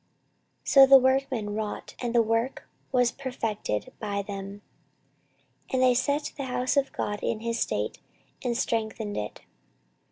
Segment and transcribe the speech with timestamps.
[0.65, 4.63] 14:024:013 So the workmen wrought, and the work was perfected by them,
[5.71, 7.99] and they set the house of God in his state,
[8.43, 9.41] and strengthened it.